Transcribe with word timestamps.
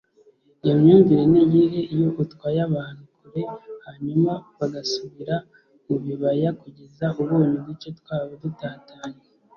iyo 0.63 0.73
myumvire 0.81 1.23
niyihe 1.31 1.79
iyo 1.93 2.09
utwaye 2.23 2.59
abantu 2.69 3.01
kure 3.17 3.41
hanyuma 3.85 4.31
bagasubira 4.57 5.35
mubibaya 5.85 6.49
kugeza 6.61 7.05
ubonye 7.21 7.49
uduce 7.59 7.89
twabo 7.99 8.33
dutatanye 8.43 9.23